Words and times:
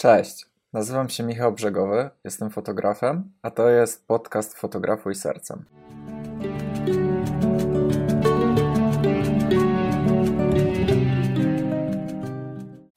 Cześć, 0.00 0.46
nazywam 0.72 1.08
się 1.08 1.22
Michał 1.22 1.52
Brzegowy, 1.52 2.10
jestem 2.24 2.50
fotografem, 2.50 3.32
a 3.42 3.50
to 3.50 3.68
jest 3.68 4.06
podcast 4.06 4.58
Fotografuj 4.58 5.14
Sercem. 5.14 5.64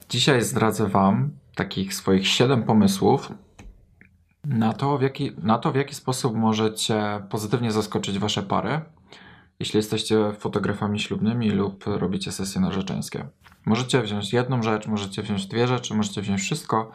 Dzisiaj 0.08 0.42
zdradzę 0.42 0.88
Wam 0.88 1.30
takich 1.54 1.94
swoich 1.94 2.28
7 2.28 2.62
pomysłów 2.62 3.32
na 4.44 4.72
to, 4.72 4.98
w 4.98 5.02
jaki, 5.02 5.32
na 5.42 5.58
to, 5.58 5.72
w 5.72 5.76
jaki 5.76 5.94
sposób 5.94 6.34
możecie 6.36 7.22
pozytywnie 7.30 7.72
zaskoczyć 7.72 8.18
Wasze 8.18 8.42
pary, 8.42 8.80
jeśli 9.60 9.76
jesteście 9.76 10.32
fotografami 10.38 11.00
ślubnymi 11.00 11.50
lub 11.50 11.84
robicie 11.86 12.32
sesje 12.32 12.60
narzeczeńskie. 12.60 13.28
Możecie 13.66 14.02
wziąć 14.02 14.32
jedną 14.32 14.62
rzecz, 14.62 14.86
możecie 14.86 15.22
wziąć 15.22 15.46
dwie 15.46 15.66
rzeczy, 15.66 15.94
możecie 15.94 16.22
wziąć 16.22 16.40
wszystko. 16.40 16.92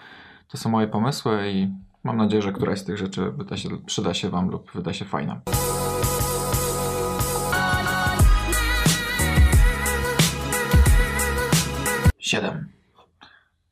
To 0.48 0.58
są 0.58 0.70
moje 0.70 0.88
pomysły 0.88 1.52
i 1.52 1.74
mam 2.04 2.18
nadzieję, 2.18 2.42
że 2.42 2.52
któraś 2.52 2.80
z 2.80 2.84
tych 2.84 2.98
rzeczy 2.98 3.32
wyda 3.32 3.58
się, 3.58 3.70
przyda 3.86 4.14
się 4.14 4.30
Wam 4.30 4.50
lub 4.50 4.72
wyda 4.72 4.94
się 4.94 5.06
fajna. 5.06 5.42
Siedem. 12.20 12.70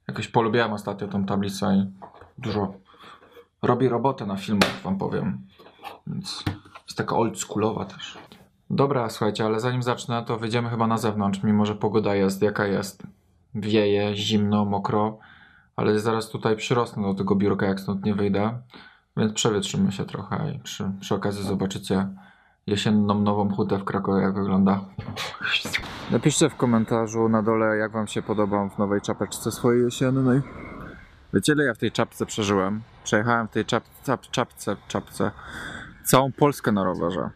Jakoś 0.07 0.27
polubiłem 0.27 0.73
ostatnio 0.73 1.07
tą 1.07 1.25
tablicę 1.25 1.75
i 1.75 1.91
dużo 2.37 2.73
robi 3.61 3.89
robotę 3.89 4.25
na 4.25 4.37
filmach, 4.37 4.81
Wam 4.83 4.97
powiem. 4.97 5.47
Więc 6.07 6.43
jest 6.85 6.97
taka 6.97 7.15
oldschoolowa 7.15 7.85
też. 7.85 8.17
Dobra, 8.69 9.09
słuchajcie, 9.09 9.45
ale 9.45 9.59
zanim 9.59 9.83
zacznę, 9.83 10.23
to 10.25 10.37
wyjdziemy 10.37 10.69
chyba 10.69 10.87
na 10.87 10.97
zewnątrz, 10.97 11.43
mimo 11.43 11.65
że 11.65 11.75
pogoda 11.75 12.15
jest 12.15 12.41
jaka 12.41 12.65
jest. 12.65 13.03
Wieje, 13.55 14.15
zimno, 14.15 14.65
mokro, 14.65 15.19
ale 15.75 15.99
zaraz 15.99 16.29
tutaj 16.29 16.55
przyrosnę 16.55 17.03
do 17.03 17.13
tego 17.13 17.35
biurka, 17.35 17.65
jak 17.65 17.79
stąd 17.79 18.05
nie 18.05 18.15
wyjdę. 18.15 18.61
Więc 19.17 19.33
przewietrzymy 19.33 19.91
się 19.91 20.05
trochę 20.05 20.51
i 20.55 20.59
przy, 20.59 20.91
przy 20.99 21.15
okazji 21.15 21.43
zobaczycie 21.43 22.07
jesienną 22.67 23.21
nową 23.21 23.49
hutę 23.55 23.77
w 23.77 23.83
Krakowie, 23.83 24.21
jak 24.21 24.35
wygląda. 24.35 24.81
Napiszcie 26.11 26.49
w 26.49 26.55
komentarzu 26.55 27.29
na 27.29 27.43
dole, 27.43 27.77
jak 27.77 27.91
wam 27.91 28.07
się 28.07 28.21
podobam 28.21 28.69
w 28.69 28.77
nowej 28.77 29.01
czapeczce 29.01 29.51
swojej 29.51 29.83
jesiennej. 29.83 30.41
Wiecie, 31.33 31.53
ile 31.53 31.63
ja 31.63 31.73
w 31.73 31.77
tej 31.77 31.91
czapce 31.91 32.25
przeżyłem? 32.25 32.81
Przejechałem 33.03 33.47
w 33.47 33.51
tej 33.51 33.65
czap, 33.65 33.83
czap, 34.03 34.21
czapce, 34.21 34.75
czapce 34.87 35.31
całą 36.03 36.31
Polskę 36.31 36.71
na 36.71 36.83
rowerze. 36.83 37.29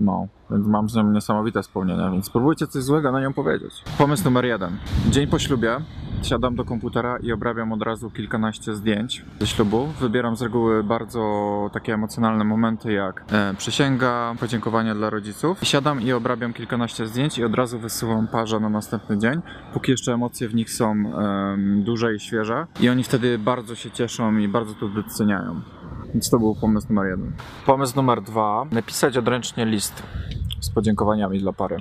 No, 0.00 0.28
więc 0.50 0.66
mam 0.66 0.88
z 0.88 0.94
nią 0.94 1.10
niesamowite 1.10 1.62
wspomnienia, 1.62 2.10
więc 2.10 2.26
spróbujcie 2.26 2.66
coś 2.66 2.82
złego 2.82 3.12
na 3.12 3.20
nią 3.20 3.32
powiedzieć. 3.32 3.72
Pomysł 3.98 4.24
numer 4.24 4.44
jeden. 4.44 4.76
Dzień 5.10 5.26
po 5.26 5.38
ślubie 5.38 5.80
siadam 6.22 6.56
do 6.56 6.64
komputera 6.64 7.18
i 7.18 7.32
obrabiam 7.32 7.72
od 7.72 7.82
razu 7.82 8.10
kilkanaście 8.10 8.74
zdjęć 8.74 9.24
ze 9.40 9.46
ślubu. 9.46 9.88
Wybieram 10.00 10.36
z 10.36 10.42
reguły 10.42 10.84
bardzo 10.84 11.70
takie 11.72 11.94
emocjonalne 11.94 12.44
momenty 12.44 12.92
jak 12.92 13.24
e, 13.32 13.54
przysięga, 13.54 14.34
podziękowania 14.40 14.94
dla 14.94 15.10
rodziców. 15.10 15.58
Siadam 15.62 16.02
i 16.02 16.12
obrabiam 16.12 16.52
kilkanaście 16.52 17.06
zdjęć 17.06 17.38
i 17.38 17.44
od 17.44 17.54
razu 17.54 17.78
wysyłam 17.78 18.28
parze 18.28 18.60
na 18.60 18.68
następny 18.68 19.18
dzień, 19.18 19.40
póki 19.72 19.90
jeszcze 19.90 20.12
emocje 20.12 20.48
w 20.48 20.54
nich 20.54 20.70
są 20.70 20.92
e, 20.92 21.56
duże 21.58 22.14
i 22.14 22.20
świeże. 22.20 22.66
I 22.80 22.88
oni 22.88 23.04
wtedy 23.04 23.38
bardzo 23.38 23.74
się 23.74 23.90
cieszą 23.90 24.36
i 24.36 24.48
bardzo 24.48 24.74
to 24.74 24.88
doceniają. 24.88 25.60
Więc 26.14 26.30
to 26.30 26.38
był 26.38 26.54
pomysł 26.54 26.86
numer 26.88 27.06
jeden. 27.06 27.32
Pomysł 27.66 27.96
numer 27.96 28.22
dwa. 28.22 28.66
Napisać 28.72 29.16
odręcznie 29.16 29.66
list 29.66 30.02
z 30.60 30.70
podziękowaniami 30.70 31.38
dla 31.38 31.52
pary. 31.52 31.76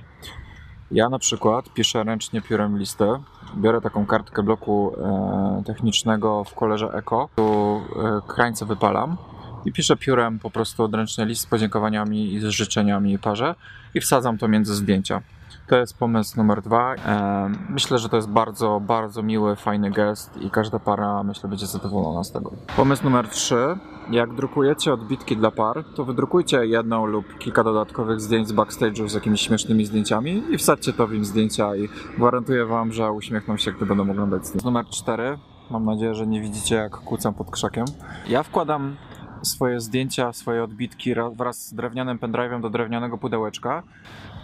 Ja 0.91 1.09
na 1.09 1.19
przykład 1.19 1.73
piszę 1.73 2.03
ręcznie 2.03 2.41
piórem 2.41 2.77
listę. 2.77 3.19
Biorę 3.57 3.81
taką 3.81 4.05
kartkę 4.05 4.43
bloku 4.43 4.93
e, 4.97 5.63
technicznego 5.65 6.43
w 6.43 6.55
kolorze 6.55 6.87
Eko. 6.93 7.29
Tu 7.35 7.43
e, 7.45 8.21
krańce 8.27 8.65
wypalam 8.65 9.17
i 9.65 9.71
piszę 9.71 9.97
piórem 9.97 10.39
po 10.39 10.49
prostu 10.49 10.83
odręcznie 10.83 11.25
list 11.25 11.41
z 11.41 11.45
podziękowaniami 11.45 12.33
i 12.33 12.39
z 12.39 12.43
życzeniami 12.43 13.19
parze 13.19 13.55
i 13.93 14.01
wsadzam 14.01 14.37
to 14.37 14.47
między 14.47 14.75
zdjęcia. 14.75 15.21
To 15.67 15.77
jest 15.77 15.97
pomysł 15.97 16.37
numer 16.37 16.61
dwa. 16.61 16.95
E, 16.95 17.51
myślę, 17.69 17.97
że 17.97 18.09
to 18.09 18.15
jest 18.15 18.29
bardzo, 18.29 18.79
bardzo 18.79 19.23
miły, 19.23 19.55
fajny 19.55 19.91
gest 19.91 20.37
i 20.41 20.49
każda 20.49 20.79
para, 20.79 21.23
myślę, 21.23 21.49
będzie 21.49 21.67
zadowolona 21.67 22.23
z 22.23 22.31
tego. 22.31 22.51
Pomysł 22.75 23.03
numer 23.03 23.27
trzy. 23.27 23.77
Jak 24.11 24.33
drukujecie 24.33 24.93
odbitki 24.93 25.37
dla 25.37 25.51
par, 25.51 25.83
to 25.95 26.05
wydrukujcie 26.05 26.65
jedną 26.65 27.05
lub 27.05 27.37
kilka 27.37 27.63
dodatkowych 27.63 28.21
zdjęć 28.21 28.47
z 28.47 28.53
backstage'u 28.53 29.09
z 29.09 29.13
jakimiś 29.13 29.41
śmiesznymi 29.41 29.85
zdjęciami 29.85 30.43
i 30.49 30.57
wsadźcie 30.57 30.93
to 30.93 31.07
w 31.07 31.13
im 31.13 31.25
zdjęcia 31.25 31.75
i 31.75 31.89
gwarantuję 32.17 32.65
wam, 32.65 32.91
że 32.91 33.11
uśmiechną 33.11 33.57
się, 33.57 33.71
gdy 33.71 33.85
będą 33.85 34.11
oglądać 34.11 34.47
zdjęcia. 34.47 34.65
Numer 34.65 34.85
cztery. 34.85 35.37
Mam 35.71 35.85
nadzieję, 35.85 36.15
że 36.15 36.27
nie 36.27 36.41
widzicie, 36.41 36.75
jak 36.75 36.91
kłócam 36.91 37.33
pod 37.33 37.51
krzakiem. 37.51 37.85
Ja 38.27 38.43
wkładam 38.43 38.95
swoje 39.43 39.79
zdjęcia, 39.79 40.33
swoje 40.33 40.63
odbitki 40.63 41.13
wraz 41.35 41.67
z 41.67 41.73
drewnianym 41.73 42.17
pendrive'em 42.17 42.61
do 42.61 42.69
drewnianego 42.69 43.17
pudełeczka 43.17 43.83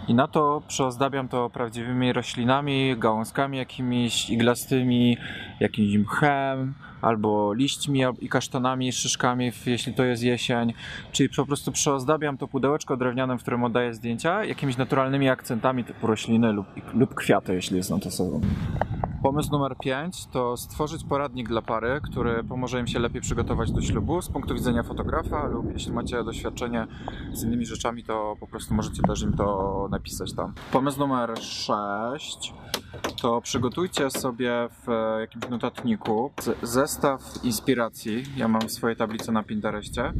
i 0.08 0.14
na 0.14 0.28
to 0.28 0.62
przyozdabiam 0.68 1.28
to 1.28 1.50
prawdziwymi 1.50 2.12
roślinami, 2.12 2.94
gałązkami 2.98 3.58
jakimiś 3.58 4.30
iglastymi, 4.30 5.16
jakimś 5.60 5.96
mchem, 5.96 6.74
albo 7.02 7.52
liśćmi 7.54 8.02
i 8.20 8.28
kasztanami, 8.28 8.92
szyszkami, 8.92 9.52
jeśli 9.66 9.94
to 9.94 10.04
jest 10.04 10.22
jesień. 10.22 10.72
Czyli 11.12 11.28
po 11.28 11.46
prostu 11.46 11.72
przyozdabiam 11.72 12.38
to 12.38 12.48
pudełeczko 12.48 12.96
drewnianym, 12.96 13.38
w 13.38 13.42
którym 13.42 13.64
oddaję 13.64 13.94
zdjęcia, 13.94 14.44
jakimiś 14.44 14.76
naturalnymi 14.76 15.28
akcentami 15.28 15.84
typu 15.84 16.06
rośliny 16.06 16.52
lub, 16.52 16.66
lub 16.94 17.14
kwiaty, 17.14 17.54
jeśli 17.54 17.76
jest 17.76 17.90
na 17.90 17.98
to 17.98 18.10
sezon. 18.10 18.40
Pomysł 19.22 19.50
numer 19.50 19.76
5 19.76 20.26
to 20.26 20.56
stworzyć 20.56 21.04
poradnik 21.04 21.48
dla 21.48 21.62
pary, 21.62 22.00
który 22.02 22.44
pomoże 22.44 22.80
im 22.80 22.86
się 22.86 22.98
lepiej 22.98 23.20
przygotować 23.20 23.72
do 23.72 23.80
ślubu 23.80 24.22
z 24.22 24.28
punktu 24.28 24.54
widzenia 24.54 24.82
fotografa 24.82 25.46
lub 25.46 25.72
jeśli 25.72 25.92
macie 25.92 26.24
doświadczenie 26.24 26.86
z 27.32 27.44
innymi 27.44 27.66
rzeczami, 27.66 28.04
to 28.04 28.36
po 28.40 28.46
prostu 28.46 28.74
możecie 28.74 29.02
też 29.02 29.22
im 29.22 29.32
to 29.32 29.88
napisać 29.90 30.32
tam. 30.32 30.52
Pomysł 30.72 30.98
numer 30.98 31.38
6 31.38 32.54
to 33.22 33.40
przygotujcie 33.40 34.10
sobie 34.10 34.68
w 34.70 35.16
jakimś 35.20 35.48
notatniku 35.48 36.30
zestaw 36.62 37.44
inspiracji. 37.44 38.22
Ja 38.36 38.48
mam 38.48 38.70
swoje 38.70 38.96
tablice 38.96 39.32
na 39.32 39.42
Pinterestie, 39.42 40.12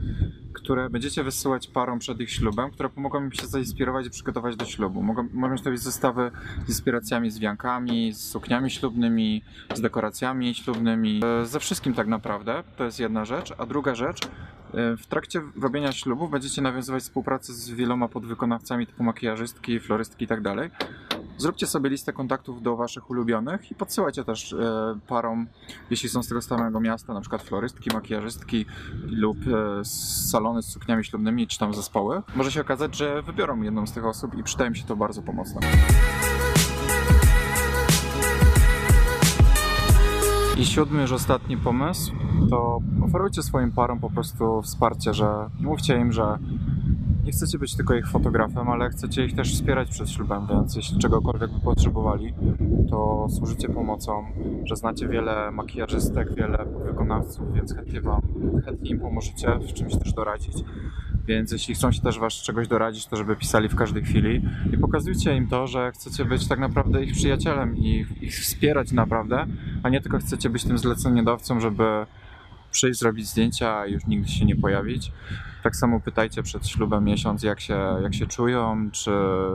które 0.52 0.90
będziecie 0.90 1.24
wysyłać 1.24 1.68
parom 1.68 1.98
przed 1.98 2.20
ich 2.20 2.30
ślubem, 2.30 2.70
które 2.70 2.88
pomogą 2.88 3.24
im 3.24 3.32
się 3.32 3.46
zainspirować 3.46 4.06
i 4.06 4.10
przygotować 4.10 4.56
do 4.56 4.64
ślubu. 4.64 5.02
Mogą, 5.02 5.28
mogą 5.32 5.56
to 5.56 5.70
być 5.70 5.80
zestawy 5.80 6.30
z 6.66 6.68
inspiracjami 6.68 7.30
z 7.30 7.38
wiankami, 7.38 8.12
z 8.12 8.28
sukniami 8.28 8.70
ślubnymi, 8.70 9.42
z 9.74 9.80
dekoracjami 9.80 10.54
ślubnymi, 10.54 11.20
e, 11.42 11.46
ze 11.46 11.60
wszystkim 11.60 11.94
tak 11.94 12.06
naprawdę. 12.06 12.62
To 12.76 12.84
jest 12.84 13.00
jedna 13.00 13.24
rzecz. 13.24 13.52
A 13.58 13.66
druga 13.66 13.94
rzecz, 13.94 14.26
e, 14.26 14.96
w 14.96 15.06
trakcie 15.06 15.42
robienia 15.62 15.92
ślubów 15.92 16.30
będziecie 16.30 16.62
nawiązywać 16.62 17.02
współpracę 17.02 17.52
z 17.52 17.70
wieloma 17.70 18.08
podwykonawcami 18.08 18.86
typu 18.86 19.02
makijażystki, 19.02 19.80
florystki 19.80 20.24
itd. 20.24 20.70
Zróbcie 21.40 21.66
sobie 21.66 21.90
listę 21.90 22.12
kontaktów 22.12 22.62
do 22.62 22.76
Waszych 22.76 23.10
ulubionych 23.10 23.70
i 23.70 23.74
podsyłajcie 23.74 24.24
też 24.24 24.52
e, 24.52 24.98
parom, 25.06 25.46
jeśli 25.90 26.08
są 26.08 26.22
z 26.22 26.28
tego 26.28 26.42
samego 26.42 26.80
miasta, 26.80 27.14
na 27.14 27.20
przykład 27.20 27.42
florystki, 27.42 27.90
makijażystki 27.94 28.66
lub 29.06 29.36
e, 29.46 29.84
salony 29.84 30.62
z 30.62 30.66
sukniami 30.66 31.04
ślubnymi, 31.04 31.46
czy 31.46 31.58
tam 31.58 31.74
zespoły. 31.74 32.22
Może 32.36 32.52
się 32.52 32.60
okazać, 32.60 32.96
że 32.96 33.22
wybiorą 33.22 33.62
jedną 33.62 33.86
z 33.86 33.92
tych 33.92 34.04
osób 34.04 34.38
i 34.38 34.42
przydaje 34.42 34.70
mi 34.70 34.76
się 34.76 34.84
to 34.84 34.96
bardzo 34.96 35.22
pomocne. 35.22 35.60
I 40.58 40.66
siódmy, 40.66 41.02
już 41.02 41.12
ostatni 41.12 41.56
pomysł, 41.56 42.12
to 42.50 42.80
oferujcie 43.04 43.42
swoim 43.42 43.72
parom 43.72 44.00
po 44.00 44.10
prostu 44.10 44.62
wsparcie, 44.62 45.14
że 45.14 45.50
mówcie 45.60 46.00
im, 46.00 46.12
że 46.12 46.38
nie 47.30 47.34
chcecie 47.34 47.58
być 47.58 47.76
tylko 47.76 47.94
ich 47.94 48.08
fotografem, 48.08 48.68
ale 48.68 48.90
chcecie 48.90 49.24
ich 49.24 49.34
też 49.34 49.52
wspierać 49.52 49.90
przed 49.90 50.10
ślubem, 50.10 50.46
więc 50.50 50.76
jeśli 50.76 50.98
czegokolwiek 50.98 51.50
by 51.50 51.60
potrzebowali, 51.60 52.34
to 52.90 53.26
służycie 53.30 53.68
pomocą, 53.68 54.24
że 54.64 54.76
znacie 54.76 55.08
wiele 55.08 55.50
makijażystek, 55.50 56.34
wiele 56.34 56.66
wykonawców, 56.84 57.54
więc 57.54 57.74
chętnie 57.74 58.00
wam, 58.00 58.20
chętnie 58.64 58.90
im 58.90 59.00
pomożecie 59.00 59.58
w 59.68 59.72
czymś 59.72 59.96
też 59.96 60.12
doradzić. 60.12 60.54
Więc 61.26 61.52
jeśli 61.52 61.74
chcą 61.74 61.92
się 61.92 62.00
też 62.00 62.18
was 62.18 62.32
czegoś 62.32 62.68
doradzić, 62.68 63.06
to 63.06 63.16
żeby 63.16 63.36
pisali 63.36 63.68
w 63.68 63.76
każdej 63.76 64.02
chwili 64.02 64.42
i 64.72 64.78
pokazujcie 64.78 65.36
im 65.36 65.48
to, 65.48 65.66
że 65.66 65.92
chcecie 65.92 66.24
być 66.24 66.48
tak 66.48 66.58
naprawdę 66.58 67.04
ich 67.04 67.12
przyjacielem 67.12 67.76
i 67.76 68.06
ich 68.20 68.34
wspierać 68.34 68.92
naprawdę, 68.92 69.46
a 69.82 69.88
nie 69.88 70.00
tylko 70.00 70.18
chcecie 70.18 70.50
być 70.50 70.64
tym 70.64 70.78
zleceniodawcą, 70.78 71.60
żeby 71.60 71.84
przyjść, 72.70 73.00
zrobić 73.00 73.26
zdjęcia 73.26 73.86
i 73.86 73.92
już 73.92 74.06
nigdy 74.06 74.28
się 74.28 74.44
nie 74.44 74.56
pojawić. 74.56 75.12
Tak 75.62 75.76
samo 75.76 76.00
pytajcie 76.00 76.42
przed 76.42 76.68
ślubem 76.68 77.04
miesiąc, 77.04 77.42
jak 77.42 77.60
się, 77.60 77.78
jak 78.02 78.14
się 78.14 78.26
czują, 78.26 78.90
czy, 78.92 79.10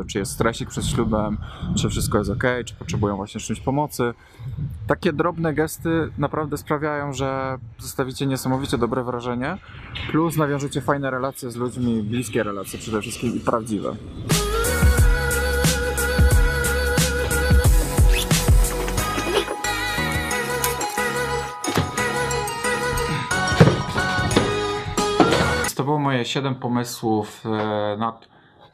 czy 0.07 0.19
jest 0.19 0.31
stresik 0.31 0.69
przed 0.69 0.85
ślubem, 0.85 1.37
czy 1.77 1.89
wszystko 1.89 2.17
jest 2.17 2.29
ok, 2.29 2.43
czy 2.65 2.75
potrzebują 2.75 3.15
właśnie 3.15 3.41
czymś 3.41 3.59
pomocy. 3.59 4.13
Takie 4.87 5.13
drobne 5.13 5.53
gesty 5.53 6.09
naprawdę 6.17 6.57
sprawiają, 6.57 7.13
że 7.13 7.57
zostawicie 7.79 8.25
niesamowicie 8.25 8.77
dobre 8.77 9.03
wrażenie, 9.03 9.57
plus 10.11 10.37
nawiążecie 10.37 10.81
fajne 10.81 11.11
relacje 11.11 11.51
z 11.51 11.55
ludźmi, 11.55 12.03
bliskie 12.03 12.43
relacje 12.43 12.79
przede 12.79 13.01
wszystkim 13.01 13.35
i 13.35 13.39
prawdziwe. 13.39 13.95
Było 25.85 25.99
moje 25.99 26.25
7 26.25 26.55
pomysłów 26.55 27.43
e, 27.45 27.49
na. 27.97 28.19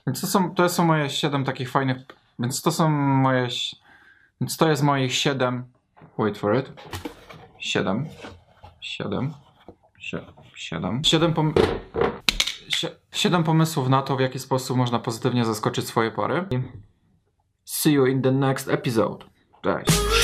Więc 0.07 0.21
to 0.21 0.27
są, 0.27 0.55
to 0.55 0.69
są 0.69 0.85
moje 0.85 1.09
7 1.09 1.43
takich 1.45 1.71
fajnych. 1.71 1.97
Więc 2.39 2.61
to 2.61 2.71
są 2.71 2.89
moje. 2.89 3.47
Więc 4.41 4.57
to 4.57 4.69
jest 4.69 4.83
moich 4.83 5.13
7. 5.13 5.63
Wait 6.17 6.37
for 6.37 6.57
it. 6.59 6.71
7. 7.59 8.05
7. 8.81 9.33
7. 10.55 11.03
7 11.03 11.33
pom... 11.33 11.53
sie- 12.69 12.95
Siedem 13.11 13.43
pomysłów 13.43 13.89
na 13.89 14.01
to, 14.01 14.15
w 14.15 14.19
jaki 14.19 14.39
sposób 14.39 14.77
można 14.77 14.99
pozytywnie 14.99 15.45
zaskoczyć 15.45 15.87
swoje 15.87 16.11
pary. 16.11 16.45
See 17.65 17.91
you 17.93 18.05
in 18.05 18.21
the 18.21 18.31
next 18.31 18.69
episode. 18.69 19.25
Cześć. 19.63 20.20